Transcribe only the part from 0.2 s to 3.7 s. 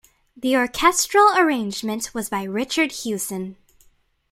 The orchestral arrangement was by Richard Hewson.